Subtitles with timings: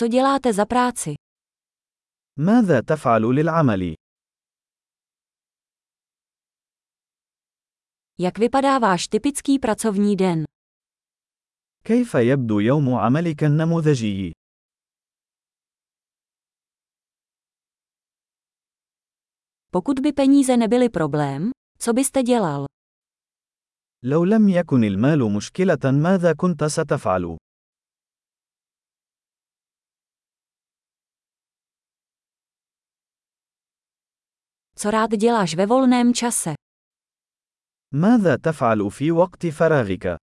[0.00, 1.15] Co děláte za práci?
[2.39, 3.95] ماذا تفعل للعمل؟
[8.19, 10.45] Jak vypadá váš typický pracovní den?
[11.83, 14.33] كيف يبدو يوم عملك النموذجي؟
[19.71, 21.49] Pokud by peníze nebyly problém,
[21.79, 22.65] co byste dělal?
[24.03, 27.37] لو لم يكن المال مشكلة ماذا كنت ستفعل؟
[34.80, 36.54] Co rád děláš ve volném čase?
[37.92, 40.16] ماذا تفعل في وقت فراغك؟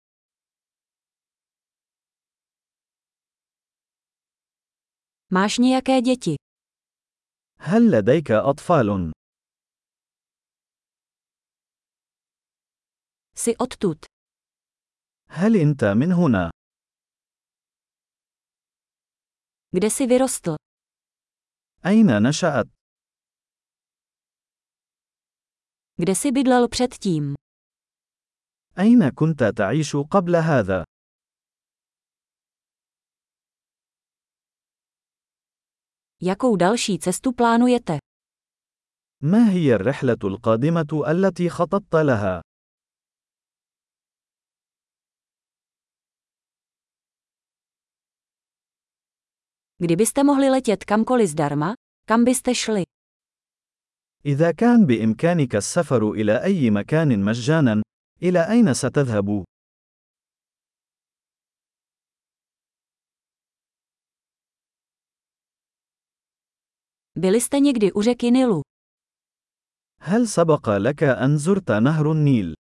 [5.30, 6.36] Máš nějaké děti?
[7.58, 9.12] هل لديك أطفال؟
[13.36, 14.06] Jsi odtud.
[15.28, 16.50] هل أنت من هنا؟
[19.74, 20.54] Kde jsi vyrostl?
[21.86, 22.75] أين نشأت؟
[25.96, 27.34] Kde jsi bydlel předtím?
[28.78, 30.84] أين كنت تعيش قبل هذا؟
[36.22, 37.98] Jakou další cestu plánujete?
[39.24, 42.42] ما هي الرحلة القادمة التي خططت لها؟
[49.82, 51.74] Kdybyste mohli letět kamkoliv zdarma,
[52.08, 52.82] kam byste šli?
[54.27, 57.81] إذا كان بإمكانك السفر إلى أي مكان مجانا،
[58.23, 59.43] إلى أين ستذهب؟
[67.15, 68.61] Byli jste někdy u řeky Nilu?
[70.01, 72.53] هل سبق لك أن زرت نهر النيل؟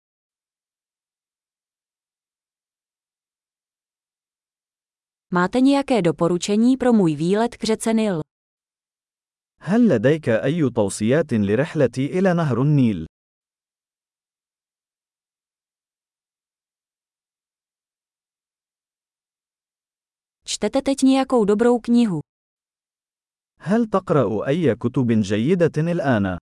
[5.33, 8.20] Máte nějaké doporučení pro můj výlet k řece Nil?
[9.69, 13.06] هل لديك أي توصيات لرحلتي إلى نهر النيل؟
[20.49, 22.21] Čtete teď nějakou dobrou knihu?
[23.60, 26.38] هل تقرأ أي كتب جيدة الآن؟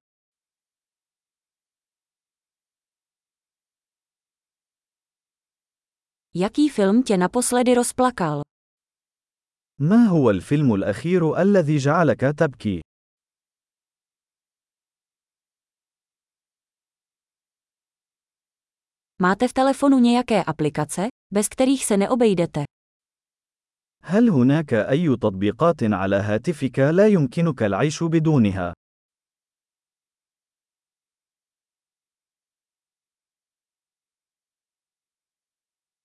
[6.34, 8.42] Jaký film tě naposledy rozplakal?
[9.80, 12.84] ما هو الفيلم الأخير الذي جعلك تبكي؟
[19.22, 22.64] Máte v telefonu nějaké aplikace, bez kterých se neobejdete?
[24.02, 28.72] هل هناك أي تطبيقات على هاتفك لا يمكنك العيش بدونها؟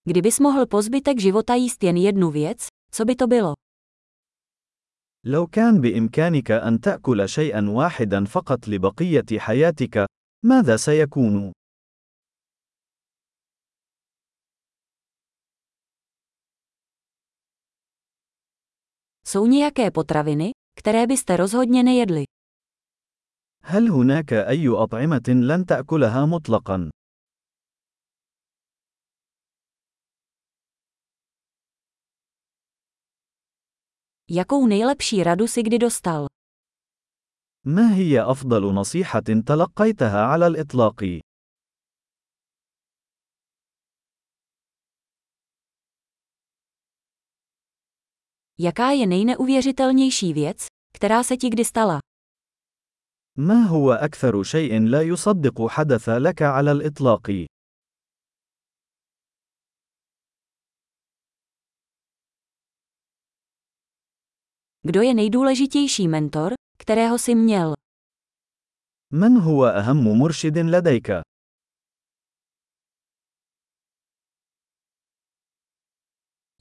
[0.09, 3.53] Kdybys mohl po zbytek života jíst jen jednu věc, co by to bylo?
[5.26, 10.06] لو كان بإمكانك أن تأكل شيئا واحدا فقط لبقية حياتك،
[10.46, 11.52] ماذا سيكون؟
[19.28, 22.25] Jsou nějaké potraviny, které byste rozhodně nejedli?
[23.67, 26.91] هل هناك أي أطعمة لن تأكلها مطلقا؟
[34.31, 36.27] Jakou nejlepší radu si kdy dostal?
[37.67, 41.21] ما هي أفضل نصيحة تلقيتها على الإطلاق؟
[48.59, 51.99] Jaká je nejneuvěřitelnější věc, která se ti kdy stala?
[53.39, 57.47] ما هو أكثر شيء لا يصدق حدث لك على الإطلاق؟
[64.83, 67.75] Kdo je nejdůležitější mentor, kterého jsi měl?
[69.12, 71.11] من هو أهم مرشد لديك؟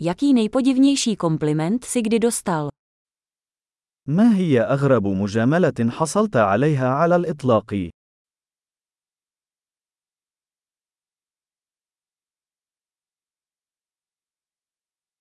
[0.01, 2.69] Jaký nejpodivnější kompliment si kdy dostal?
[4.07, 7.89] ما هي أغرب مجاملة حصلت عليها على الإطلاق؟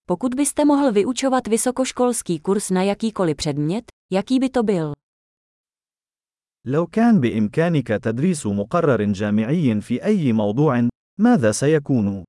[0.06, 4.92] Pokud byste mohl vyučovat vysokoškolský kurz na jakýkoliv předmět, jaký by to byl?
[6.66, 10.88] لو كان بإمكانك تدريس مقرر جامعي في أي موضوع،
[11.20, 12.24] ماذا سيكون؟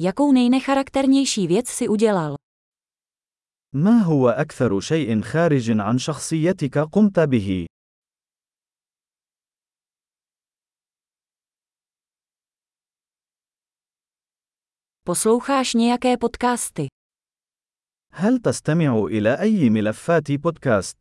[0.00, 2.36] Jakou nejnecharakternější věc si udělal?
[3.74, 7.66] ما هو أكثر شيء خارج عن شخصيتك قمت به؟
[15.04, 16.86] Posloucháš nějaké podcasty?
[18.12, 20.96] هل تستمع إلى أي ملفات بودكاست؟